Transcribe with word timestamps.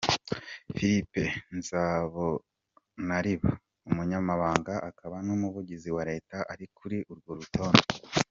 Philippe 0.75 1.23
Nzobonariba, 1.55 3.51
umunyamabanga 3.89 4.73
akaba 4.89 5.15
n'umuvugizi 5.25 5.89
wa 5.95 6.03
reta 6.11 6.37
ari 6.53 6.65
kuri 6.77 6.97
urwo 7.11 7.31
rutonde. 7.39 7.85